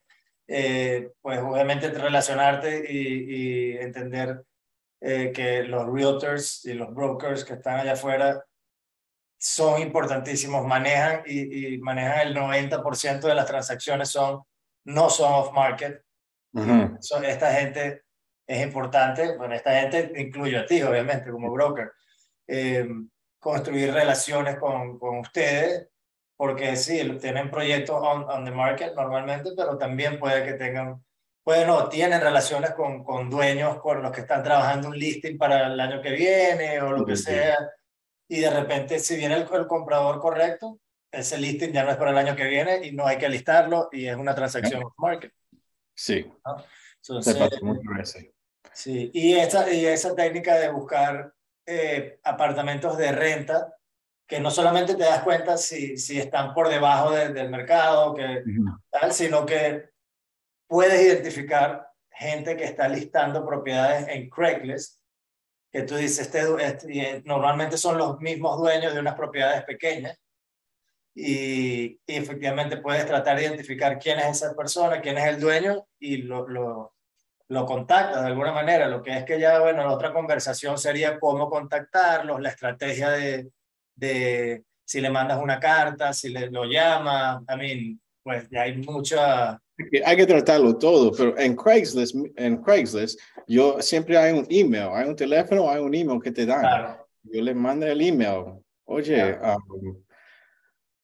[0.46, 4.44] eh, pues obviamente relacionarte y, y entender
[5.00, 8.44] eh, que los realtors y los brokers que están allá afuera
[9.38, 14.42] son importantísimos, manejan y, y manejan el 90% de las transacciones son,
[14.84, 16.02] no son off-market.
[16.52, 16.98] Ujú.
[17.00, 18.02] Son, esta gente
[18.46, 21.90] es importante, bueno, esta gente incluyo a ti, obviamente, como broker,
[22.48, 22.86] eh,
[23.38, 25.88] construir relaciones con, con ustedes,
[26.36, 31.02] porque sí, tienen proyectos on, on, the market normalmente, pero también puede que tengan,
[31.42, 35.66] pueden o tienen relaciones con, con dueños con los que están trabajando un listing para
[35.66, 37.56] el año que viene o lo que sea,
[38.28, 42.10] y de repente si viene el, el comprador correcto, ese listing ya no es para
[42.10, 45.32] el año que viene y no hay que listarlo y es una transacción off market.
[45.94, 46.30] Sí,
[47.00, 48.26] Entonces, se pasa muchas veces.
[48.72, 51.32] Sí, y esa, y esa técnica de buscar
[51.66, 53.74] eh, apartamentos de renta,
[54.26, 58.42] que no solamente te das cuenta si, si están por debajo de, del mercado, que,
[58.90, 59.90] tal, sino que
[60.66, 65.00] puedes identificar gente que está listando propiedades en Craigslist
[65.76, 70.18] que tú dices, este, este normalmente son los mismos dueños de unas propiedades pequeñas
[71.14, 76.18] y, efectivamente puedes tratar de identificar quién es esa persona, quién es el dueño y
[76.18, 76.95] lo, lo,
[77.48, 78.88] lo contactas de alguna manera.
[78.88, 83.48] Lo que es que ya, bueno, la otra conversación sería cómo contactarlos, la estrategia de,
[83.94, 88.76] de si le mandas una carta, si le, lo llama, I mean, pues ya hay
[88.78, 89.60] mucha...
[90.06, 95.06] Hay que tratarlo todo, pero en Craigslist, en Craigslist, yo siempre hay un email, hay
[95.06, 96.96] un teléfono, hay un email que te dan.
[97.22, 98.54] Yo le mando el email.
[98.84, 100.02] Oye, um,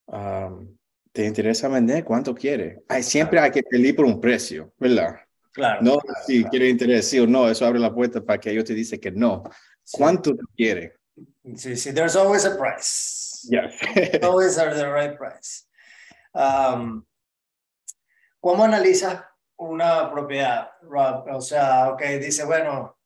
[0.07, 0.79] um,
[1.13, 2.03] ¿te interesa vender?
[2.03, 2.83] ¿Cuánto quiere?
[2.89, 5.17] Hay, siempre hay que pedir por un precio, ¿verdad?
[5.53, 5.83] Claro.
[5.83, 8.75] No, si quiere interés, sí o no, eso abre la puerta para que ellos te
[8.75, 9.43] dicen que no.
[9.91, 10.97] ¿Cuánto quiere?
[11.57, 13.47] Sí, sí, there's always a price.
[13.51, 14.23] Yes.
[14.23, 15.67] always are the right price.
[16.33, 17.05] Um,
[18.41, 19.23] ¿Cómo analizas
[19.57, 21.27] una propiedad, Rob?
[21.35, 22.99] O sea, ok, dice, bueno,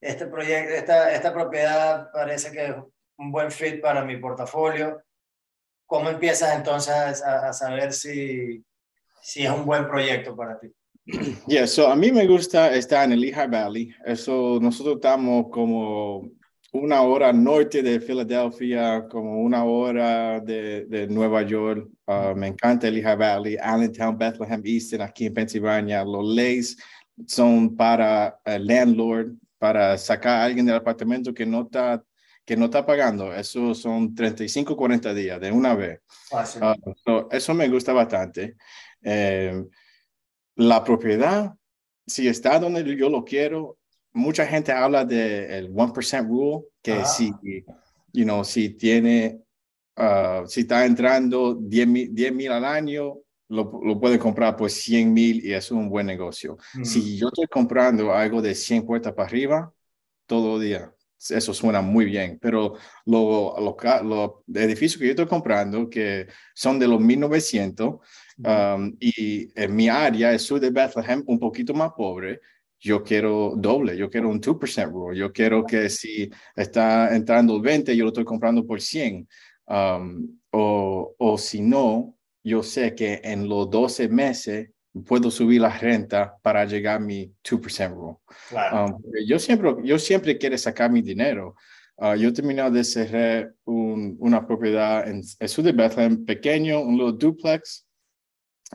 [0.00, 2.74] este proyecto, esta, esta propiedad parece que es
[3.18, 5.02] un buen fit para mi portafolio.
[5.86, 8.64] ¿Cómo empiezas entonces a, a saber si,
[9.20, 10.74] si es un buen proyecto para ti?
[11.46, 13.94] Yeah, so a mí me gusta estar en el Lehigh Valley.
[14.04, 16.30] Eso, nosotros estamos como
[16.72, 21.88] una hora norte de Filadelfia, como una hora de, de Nueva York.
[22.06, 26.04] Uh, me encanta el Lehigh Valley, Allentown, Bethlehem, Easton, aquí en Pensilvania.
[26.04, 26.76] Los leyes
[27.26, 32.02] son para el landlord, para sacar a alguien del apartamento que no está
[32.44, 36.00] que no está pagando, eso son 35, 40 días de una vez.
[37.06, 38.56] Uh, eso me gusta bastante.
[39.00, 39.62] Eh,
[40.56, 41.54] la propiedad,
[42.06, 43.78] si está donde yo lo quiero,
[44.12, 47.32] mucha gente habla del 1% rule, que si,
[48.12, 49.40] you know, si tiene,
[49.96, 51.88] uh, si está entrando 10
[52.32, 53.14] mil al año,
[53.48, 56.56] lo, lo, puede comprar por 100 mil y es un buen negocio.
[56.82, 59.72] Si yo estoy comprando algo de 100 puertas para arriba,
[60.26, 60.92] todo día,
[61.30, 62.74] eso suena muy bien, pero
[63.06, 67.94] los lo, lo, edificios que yo estoy comprando, que son de los 1900,
[68.38, 72.40] um, y en mi área, el sur de Bethlehem, un poquito más pobre,
[72.80, 77.62] yo quiero doble, yo quiero un 2% rule, yo quiero que si está entrando el
[77.62, 79.28] 20, yo lo estoy comprando por 100,
[79.68, 85.70] um, o, o si no, yo sé que en los 12 meses puedo subir la
[85.70, 88.16] renta para llegar a mi 2% rule.
[88.72, 91.56] Um, yo, siempre, yo siempre quiero sacar mi dinero.
[91.96, 96.96] Uh, yo terminé de cerrar un, una propiedad en el sur de Bethlehem, pequeño, un
[96.96, 97.86] little duplex,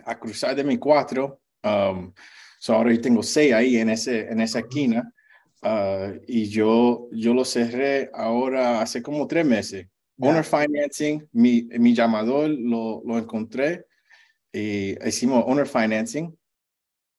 [0.06, 1.42] a cruzar de mi cuatro.
[1.64, 2.14] Um,
[2.60, 5.14] so ahora yo tengo seis ahí en, ese, en esa esquina.
[5.62, 9.88] Uh, y yo, yo lo cerré ahora hace como tres meses.
[10.20, 13.86] Owner financing, mi, mi llamador lo, lo encontré
[14.54, 16.38] y hicimos owner financing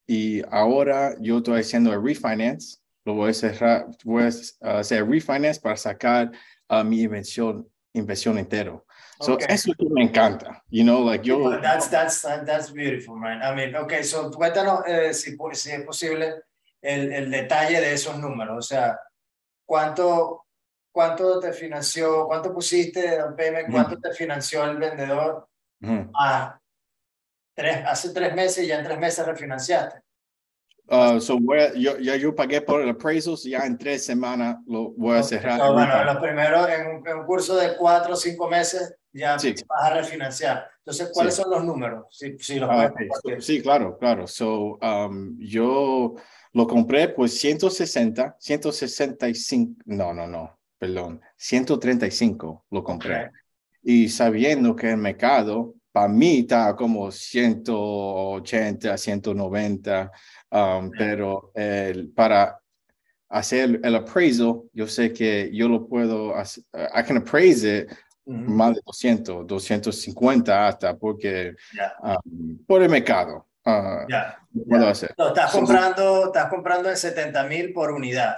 [0.07, 2.79] y ahora yo estoy haciendo el refinance.
[3.05, 6.31] Lo voy a cerrar, voy a hacer refinance para sacar
[6.69, 8.85] uh, mi inversión, inversión entero.
[9.21, 9.47] So okay.
[9.51, 11.61] eso me encanta, you know, like yo.
[11.61, 13.43] That's that's that's beautiful, man.
[13.43, 16.43] I mean, okay, so cuéntanos eh, si, si es posible
[16.81, 18.99] el, el detalle de esos números, o sea,
[19.67, 20.47] cuánto
[20.93, 24.01] cuánto te financió, cuánto pusiste de payment, cuánto mm.
[24.01, 25.49] te financió el vendedor
[25.81, 26.11] mm.
[27.59, 30.01] Tres, hace tres meses y ya en tres meses refinanciaste.
[30.90, 31.38] Uh, so
[31.77, 35.59] yo, ya yo pagué por el appraisal, ya en tres semanas lo voy a cerrar.
[35.59, 39.38] So, bueno, lo primero, en un, en un, curso de cuatro o cinco meses ya
[39.38, 39.55] sí.
[39.68, 40.71] vas a refinanciar.
[40.79, 41.42] Entonces, ¿cuáles sí.
[41.42, 42.07] son los números?
[42.11, 43.09] Si, si los uh, okay.
[43.09, 44.27] so, sí, claro, claro.
[44.27, 46.14] So, um, yo
[46.53, 53.27] lo compré por 160, 165, no, no, no, perdón, 135 lo compré.
[53.27, 53.31] Okay.
[53.83, 60.12] Y sabiendo que el mercado para mí está como 180, 190,
[60.52, 62.61] um, pero el, para
[63.28, 67.90] hacer el appraisal, yo sé que yo lo puedo hacer, I can appraise it
[68.26, 68.46] uh -huh.
[68.46, 71.92] más de 200, 250 hasta porque yeah.
[72.24, 73.48] um, por el mercado.
[73.66, 74.38] Uh, yeah.
[74.52, 74.90] puedo yeah.
[74.90, 75.14] hacer.
[75.18, 78.37] No, estás, comprando, estás comprando en 70 mil por unidad,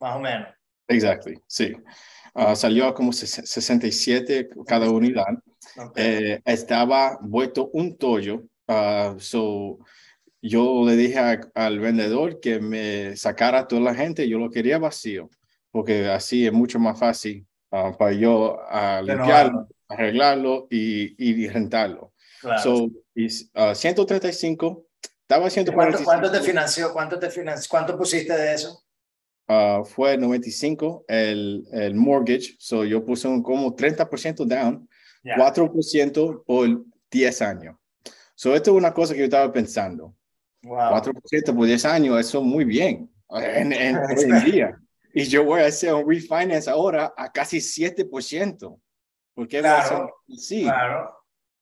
[0.00, 0.46] más o menos.
[0.86, 1.76] Exactly, sí.
[2.34, 5.26] Uh, salió como 67 cada unidad.
[5.76, 6.32] Okay.
[6.32, 8.44] Eh, estaba vuelto un tollo.
[8.66, 9.78] Uh, so,
[10.42, 14.28] yo le dije a, al vendedor que me sacara toda la gente.
[14.28, 15.28] Yo lo quería vacío,
[15.70, 22.12] porque así es mucho más fácil uh, para yo uh, limpiarlo, arreglarlo y, y rentarlo.
[22.40, 22.62] Claro.
[22.62, 24.86] So, y, 135,
[25.22, 25.74] estaba 145.
[25.74, 26.92] ¿Cuánto, ¿Cuánto, te financió?
[26.92, 27.68] ¿Cuánto, te financió?
[27.68, 28.82] ¿Cuánto pusiste de eso?
[29.48, 34.88] Uh, fue 95 el, el mortgage, so yo puse un como 30% down,
[35.22, 35.36] yeah.
[35.36, 37.76] 4% por 10 años.
[38.34, 40.14] So esto es una cosa que yo estaba pensando.
[40.62, 40.92] Wow.
[40.92, 44.80] 4% por 10 años, eso muy bien en, en, hoy en día.
[45.14, 48.78] y yo voy a hacer un refinance ahora a casi 7%.
[49.34, 51.14] Porque Claro, sí, Claro.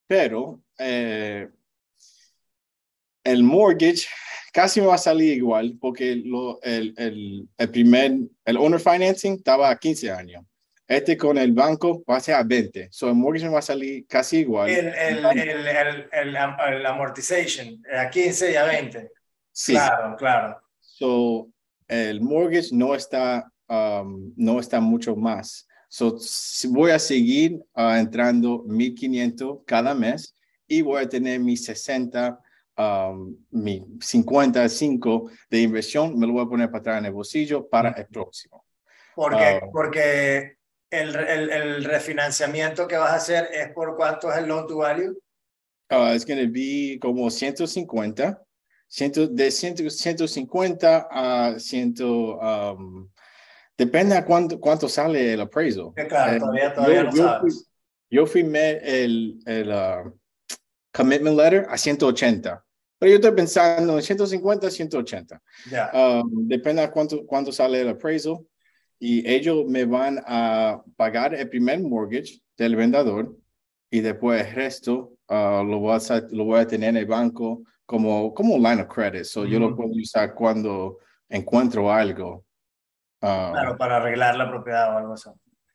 [0.07, 1.49] pero eh,
[3.23, 4.07] el mortgage
[4.53, 8.13] casi me va a salir igual porque lo, el, el, el primer,
[8.45, 10.45] el owner financing estaba a 15 años.
[10.89, 12.89] Este con el banco va a ser a 20.
[12.91, 14.71] So el mortgage va a salir casi igual.
[14.71, 19.11] El, el, el, el, el, am- el amortization, a 15 y a 20.
[19.53, 19.73] sí.
[19.75, 20.61] Claro, claro.
[20.81, 21.49] So
[21.87, 25.67] el mortgage no está, um, no está mucho más.
[25.91, 26.17] So
[26.71, 30.35] voy a seguir ah, entrando 1500 cada mes
[30.67, 32.39] y voy a tener mis 60,
[32.77, 37.69] um, mi 55 de inversión, me lo voy a poner para atrás en el bolsillo
[37.69, 38.65] para el próximo.
[39.15, 39.61] Porque, Ah.
[39.73, 40.58] porque
[40.91, 44.77] el, el, el refinanciamiento que vas a hacer es por cuánto es el loan to
[44.79, 45.15] value.
[45.91, 48.39] Uh, it's going to be como 150,
[48.89, 53.09] 100, de 100, 150 a 100, um,
[53.77, 55.93] depende a cuánto, cuánto sale el appraisal.
[55.97, 57.41] Que claro, Eh, todavía, todavía no yo, sabes.
[57.55, 57.65] fui-
[58.11, 60.13] yo firmé el, el uh,
[60.93, 62.65] commitment letter a 180,
[62.99, 65.43] pero yo estoy pensando en 150, 180.
[65.71, 65.91] Ya.
[65.95, 68.39] Um, depende a cuánto, cuánto sale el appraisal
[68.99, 73.37] y ellos me van a pagar el primer mortgage del vendedor
[73.91, 77.63] y después el resto uh, lo, voy a, lo voy a tener en el banco
[77.87, 79.25] como, como line of credit.
[79.25, 82.45] So yo lo puedo usar cuando encuentro algo.
[83.21, 85.31] Um, Claro, para arreglar la propiedad o algo así.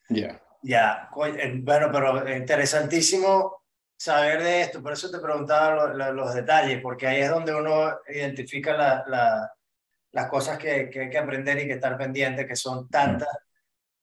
[0.09, 0.39] yeah.
[0.61, 3.63] Ya, eh, bueno, pero interesantísimo
[3.97, 7.53] saber de esto, por eso te preguntaba lo- lo- los detalles, porque ahí es donde
[7.53, 9.51] uno identifica la- la-
[10.13, 13.29] las cosas que, que hay que aprender y que estar pendiente, que son tantas,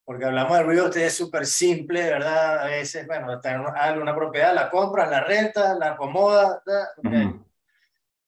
[0.05, 2.64] porque hablamos de real estate, es súper simple, ¿verdad?
[2.64, 6.88] A veces, bueno, en una, una propiedad, la compras, la rentas, la acomodas, ¿verdad?
[6.99, 7.07] Ok.
[7.07, 7.46] Ujú.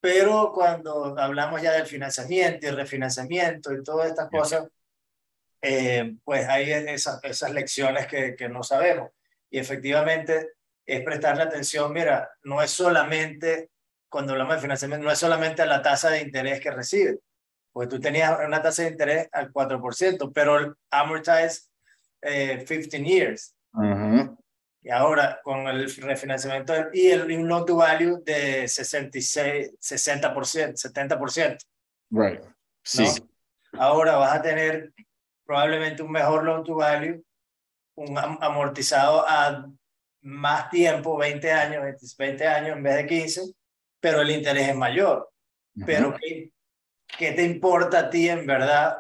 [0.01, 4.69] Pero cuando hablamos ya del financiamiento y refinanciamiento y todas estas cosas,
[5.61, 9.11] eh, pues hay esas, esas lecciones que, que no sabemos.
[9.49, 10.55] Y efectivamente
[10.87, 13.71] es prestarle atención, mira, no es solamente,
[14.09, 17.19] cuando hablamos de financiamiento, no es solamente a la tasa de interés que recibe,
[17.73, 21.63] porque tú tenías una tasa de interés al 4%, pero amortize
[22.21, 23.55] eh, 15 years.
[23.73, 24.39] Ujú.
[24.83, 30.77] Y ahora con el refinanciamiento y el y un loan to value de 66, 60%,
[30.77, 31.59] 70%.
[32.11, 32.43] Right.
[32.83, 33.05] Sí.
[33.75, 34.93] Ahora vas a tener
[35.47, 37.23] probablemente un mejor loan to value,
[37.95, 39.71] un am- amortizado a
[40.21, 43.41] más tiempo, 20 años, 20 20 años en vez de 15,
[44.01, 45.31] pero el interés es mayor.
[45.77, 45.87] Ujú.
[45.87, 46.52] Pero ¿qué,
[47.17, 48.99] qué te importa a ti en verdad?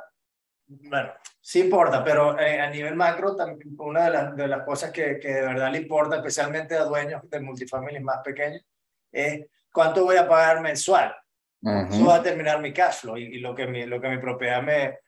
[0.66, 4.90] Bueno, sí importa, pero eh, a nivel macro, también una de las, de las cosas
[4.90, 8.62] que, que de verdad le importa, especialmente a dueños de multifamilias más pequeños,
[9.10, 11.14] es cuánto voy a pagar mensual.
[11.62, 12.06] Eso Ujú.
[12.06, 14.62] va a terminar mi cash flow y, y lo, que mi, lo que mi propiedad
[14.62, 14.98] me,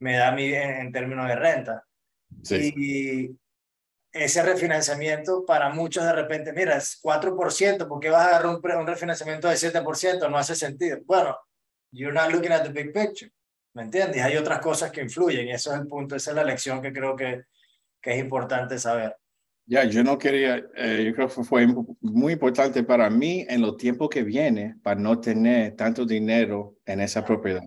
[0.00, 1.84] me da a mí en, en términos de renta.
[2.42, 2.72] Sí.
[2.76, 3.38] Y
[4.12, 8.60] ese refinanciamiento para muchos de repente, mira, es 4%, ¿por qué vas a agarrar un,
[8.62, 10.28] un refinanciamiento de 7%?
[10.28, 10.98] No hace sentido.
[11.04, 11.36] Bueno,
[11.94, 13.30] you're not looking at the big picture,
[13.74, 14.22] ¿me entiendes?
[14.22, 16.92] Hay otras cosas que influyen y eso es el punto, esa es la lección que
[16.92, 17.42] creo que,
[18.00, 19.16] que es importante saber.
[19.66, 21.66] Ya, yo no quería, eh, yo creo que fue
[22.02, 27.00] muy importante para mí en los tiempos que viene para no tener tanto dinero en
[27.00, 27.62] esa propiedad.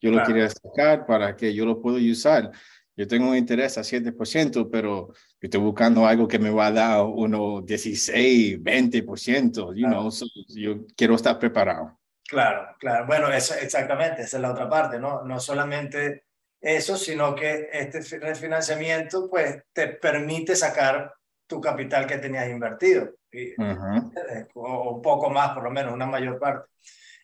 [0.00, 0.28] Yo lo Claro.
[0.32, 2.50] quería sacar para que yo lo pueda usar.
[2.96, 6.72] Yo tengo un interés a 7%, pero yo estoy buscando algo que me va a
[6.72, 10.00] dar unos 16, 20%, you Claro.
[10.00, 11.98] know, so yo quiero estar preparado.
[12.32, 13.04] Claro, claro.
[13.06, 15.22] Bueno, eso, exactamente, esa es la otra parte, ¿no?
[15.22, 16.24] No solamente
[16.62, 21.12] eso, sino que este fi- refinanciamiento, pues, te permite sacar
[21.46, 24.12] tu capital que tenías invertido, y, Ujú.
[24.30, 26.70] eh, o un poco más, por lo menos, una mayor parte,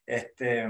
[0.04, 0.68] este,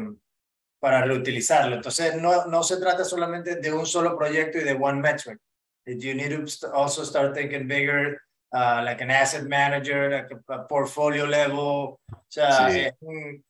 [0.79, 1.74] para reutilizarlo.
[1.74, 5.40] Entonces, no, no se trata solamente de un solo proyecto y de one metric.
[5.85, 8.20] You need to also start thinking bigger,
[8.53, 11.59] uh, like an asset manager, like a, a portfolio level.
[11.59, 11.98] O
[12.29, 12.81] sea, Sí.
[12.83, 13.44] es, un-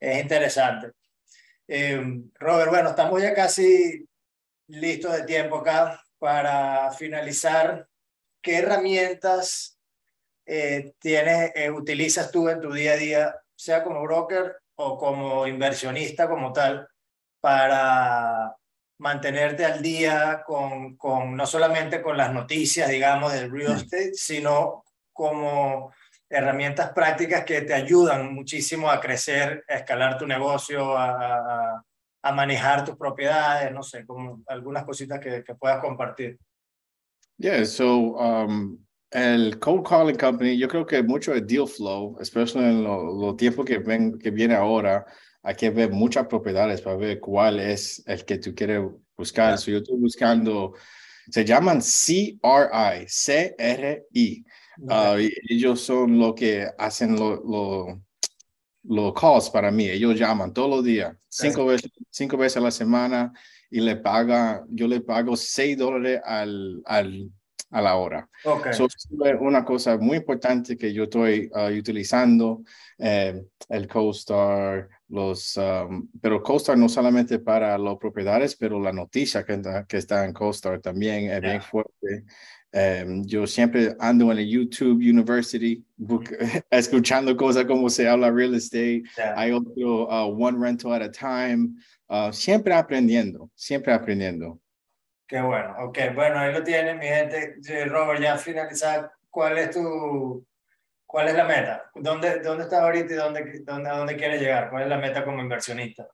[0.00, 0.92] es interesante.
[1.68, 4.06] Eh, Robert, bueno, estamos ya casi
[4.68, 7.88] listos de tiempo acá para finalizar.
[8.40, 9.78] ¿Qué herramientas
[10.44, 15.46] eh, tienes, eh, utilizas tú en tu día a día, sea como broker o como
[15.46, 16.88] inversionista como tal,
[17.40, 18.54] para
[18.98, 24.84] mantenerte al día con, con no solamente con las noticias, digamos, del real estate, sino
[25.12, 25.92] como
[26.28, 31.10] herramientas prácticas que te ayudan muchísimo a crecer, a escalar tu negocio, a,
[31.74, 31.82] a-
[32.22, 36.38] a manejar tus propiedades, no sé, como algunas cositas que, que puedas compartir.
[37.38, 38.78] Yeah, so um,
[39.12, 43.36] el cold calling company, yo creo que mucho de deal flow, especialmente en los lo
[43.36, 45.04] tiempos que, ven, que viene ahora,
[45.42, 48.82] hay que ver muchas propiedades para ver cuál es el que tú quieres
[49.16, 49.56] buscar.
[49.58, 50.72] yo estoy buscando,
[51.30, 54.44] se llaman CRI, C-R-I.
[54.88, 55.16] Ah,
[55.48, 57.40] ellos son lo que hacen los
[58.84, 59.88] lo, calls para mí.
[59.88, 63.32] Ellos llaman todos los días, cinco, veces, cinco veces a la semana
[63.70, 67.30] y le paga, yo le pago seis dólares al, al,
[67.70, 68.28] a la hora.
[68.44, 68.72] Okay.
[68.72, 69.08] So, es
[69.40, 72.62] una cosa muy importante que yo estoy uh, utilizando,
[72.98, 79.44] eh, el CoStar, los, um, pero CoStar no solamente para los propiedades, pero la noticia
[79.44, 82.24] que, que está en CoStar también es bien fuerte.
[82.76, 85.82] Um, yo siempre ando en el YouTube University
[86.70, 89.02] escuchando cosas como se habla real estate.
[89.34, 91.70] Hay otro uh, One Rental at a Time.
[92.08, 94.60] Uh, siempre aprendiendo, siempre aprendiendo.
[95.26, 97.56] Qué bueno, ok, bueno, ahí lo tienen, mi gente.
[97.86, 100.46] Robert, ya finalizar, ¿cuál es tu,
[101.06, 101.90] cuál es la meta?
[101.94, 104.68] ¿Dónde, dónde estás ahorita y dónde, dónde, a dónde quieres llegar?
[104.68, 106.06] ¿Cuál es la meta como inversionista?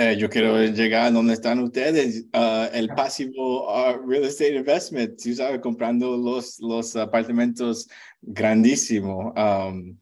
[0.00, 5.18] Eh, yo quiero llegar a donde están ustedes, uh, el pasivo uh, real estate investment,
[5.18, 7.88] si sabes, comprando los, los apartamentos
[8.22, 9.34] grandísimos.
[9.36, 9.98] Um,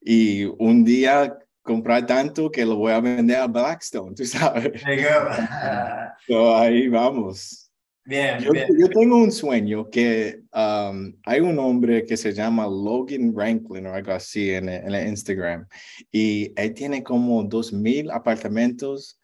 [0.00, 4.80] y un día comprar tanto que lo voy a vender a Blackstone, tú sabes.
[6.28, 7.72] so, ahí vamos.
[8.04, 12.68] Bien yo, bien, yo, tengo un sueño que um, hay un hombre que se llama
[12.68, 15.66] Logan Ranklin o algo así en, en Instagram
[16.10, 19.19] y él tiene como dos mil apartamentos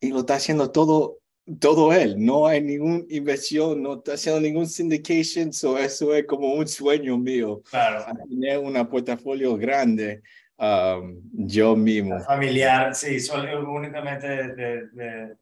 [0.00, 1.18] y lo está haciendo todo
[1.60, 6.52] todo él, no hay ninguna inversión, no está haciendo ningún syndication, so eso es como
[6.52, 7.62] un sueño mío.
[7.70, 8.04] Claro.
[8.28, 10.20] Tener un portafolio grande
[10.58, 12.20] um, yo mismo.
[12.20, 15.36] Familiar, sí, solo únicamente de, de,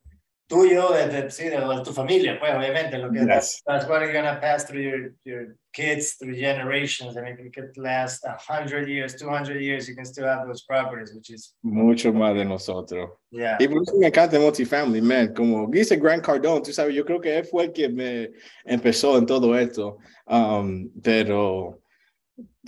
[0.48, 3.26] tuyo, de, sí, de, tu familia, pues obviamente, lo que yes.
[3.26, 7.52] that's, that's what you're gonna pass through your, your kids, through generations, and if it
[7.54, 11.30] could last a hundred years, two hundred years, you can still have those properties, which
[11.30, 13.10] is mucho más de nosotros.
[13.30, 13.56] Yeah.
[13.58, 17.20] Y por eso me encanta multifamily, man, como dice Grant Cardone, tú sabes, yo creo
[17.20, 18.30] que él fue el que me
[18.64, 21.80] empezó en todo esto, um, pero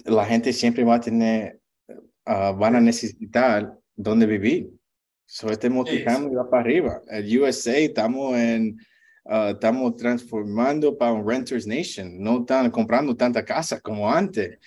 [0.04, 1.58] la gente siempre va a tener
[2.28, 4.68] Uh, van a necesitar dónde vivir.
[5.30, 6.36] So este multifamily sí.
[6.36, 7.02] va para arriba.
[7.06, 8.78] El USA estamos en
[9.26, 12.18] uh, estamos transformando para un renters nation.
[12.18, 14.58] No están comprando tanta casa como antes.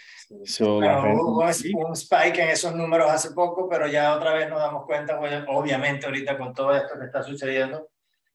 [0.46, 1.42] So, bueno, hubo
[1.88, 5.34] un spike en esos números hace poco, pero ya otra vez nos damos cuenta, pues,
[5.48, 7.90] obviamente ahorita con todo esto que está sucediendo,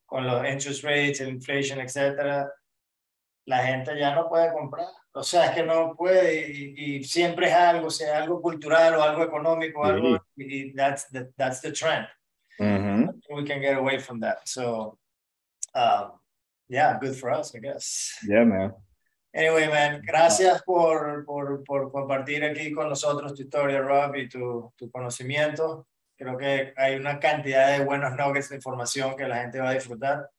[0.04, 2.52] con los interest rates, el inflation, etcétera,
[3.46, 4.88] la gente ya no puede comprar.
[5.12, 9.02] O sea, es que no puede y, y, siempre es algo, sea algo cultural o
[9.02, 9.90] algo económico, Sí.
[9.90, 12.06] algo, y that's the, that's the trend.
[12.58, 13.12] Ujú.
[13.30, 14.48] We can get away from that.
[14.48, 14.98] So,
[15.74, 16.12] um,
[16.68, 18.18] yeah, good for us, I guess.
[18.26, 18.72] Yeah, man.
[19.34, 24.72] Anyway, man, gracias por, por, por compartir aquí con nosotros tu historia, Rob, y tu,
[24.76, 25.86] tu conocimiento.
[26.16, 29.74] Creo que hay una cantidad de buenos nuggets de información que la gente va a
[29.74, 30.30] disfrutar.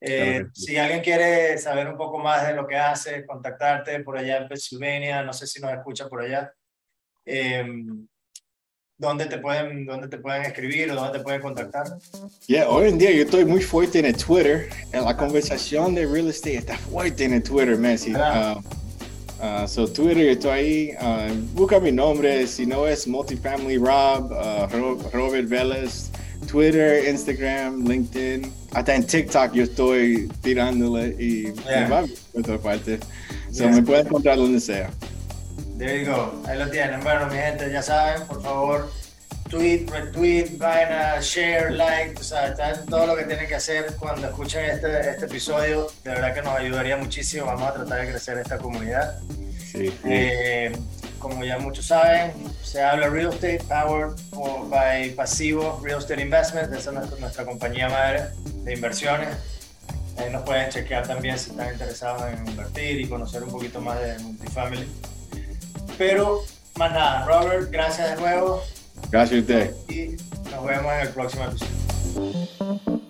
[0.00, 0.50] Eh, Claro.
[0.54, 4.48] Si alguien quiere saber un poco más de lo que hace, contactarte por allá en
[4.48, 6.50] Pennsylvania, no sé si nos escucha por allá,
[7.26, 7.66] eh,
[8.98, 11.86] ¿dónde, te pueden, ¿dónde te pueden escribir o dónde te pueden contactar?
[12.46, 14.68] Yeah, hoy en día yo estoy muy fuerte en el Twitter.
[14.92, 17.78] En la conversación de real estate está fuerte en el Twitter.
[17.98, 18.58] Sí, Ah.
[19.40, 20.90] uh, uh, so Twitter, yo estoy ahí.
[21.00, 26.10] uh, busca mi nombre, si no es Multifamily Rob, uh, Ro- Robert Vélez.
[26.50, 31.80] Twitter, Instagram, LinkedIn, hasta en TikTok yo estoy tirándole y Yeah.
[31.82, 32.00] me va
[32.32, 32.98] por otra parte.
[33.50, 33.72] So Yeah.
[33.72, 34.88] me pueden encontrar donde sea.
[35.78, 37.00] There you go, ahí lo tienen.
[37.04, 38.90] Bueno, mi gente, ya saben, por favor,
[39.48, 42.52] tweet, retweet, vaina, share, like, o sea,
[42.88, 45.86] todo lo que tienen que hacer cuando escuchen este, este episodio.
[46.02, 47.46] De verdad que nos ayudaría muchísimo.
[47.46, 49.20] Vamos a tratar de crecer esta comunidad.
[49.56, 49.94] Sí, sí.
[50.04, 50.72] Eh,
[51.20, 54.16] como ya muchos saben, se habla Real Estate Powered
[54.68, 56.72] by Pasivo Real Estate Investment.
[56.72, 58.24] Esa es nuestra, nuestra compañía madre
[58.64, 59.28] de inversiones.
[60.16, 64.00] Ahí nos pueden chequear también si están interesados en invertir y conocer un poquito más
[64.00, 64.88] de multifamily.
[65.98, 66.42] Pero
[66.76, 68.62] más nada, Robert, gracias de nuevo
[69.10, 69.74] Gracias a usted.
[69.88, 70.16] y
[70.50, 73.00] nos vemos en el próximo episodio.